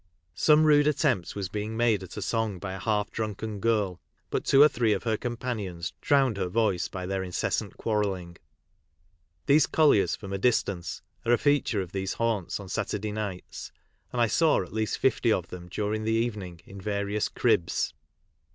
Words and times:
Some 0.33 0.63
rude 0.63 0.87
attempt 0.87 1.35
was 1.35 1.47
being 1.47 1.77
niado 1.77 2.01
at 2.01 2.17
a 2.17 2.23
song 2.23 2.57
by 2.57 2.73
a 2.73 2.79
half 2.79 3.11
drunken 3.11 3.59
girl, 3.59 4.01
but 4.31 4.43
two 4.45 4.59
or 4.63 4.67
three 4.67 4.93
of 4.93 5.03
her 5.03 5.15
companions 5.15 5.93
drowned 6.01 6.37
her 6.37 6.47
voice 6.49 6.87
by 6.87 7.05
their 7.05 7.21
incessant 7.21 7.77
quarrelling. 7.77 8.39
These 9.45 9.67
colliers 9.67 10.15
from 10.15 10.33
a 10.33 10.39
distance 10.39 11.03
are 11.23 11.33
a 11.33 11.37
feature 11.37 11.81
of 11.83 11.91
these 11.91 12.13
haunts 12.13 12.59
on 12.59 12.67
Saturday 12.67 13.11
nights, 13.11 13.71
and 14.11 14.19
I 14.19 14.25
saw 14.25 14.63
at 14.63 14.73
least 14.73 14.97
50 14.97 15.31
of 15.31 15.49
them 15.49 15.67
during 15.69 16.03
the 16.03 16.11
evening 16.13 16.61
in 16.65 16.81
various 16.81 17.29
"cribs." 17.29 17.93